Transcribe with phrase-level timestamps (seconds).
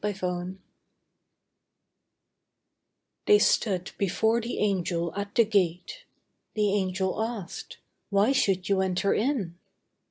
[0.03, 0.59] THE CHOSEN
[3.27, 6.05] They stood before the Angel at the gate;
[6.55, 7.77] The Angel asked:
[8.09, 9.59] 'Why should you enter in?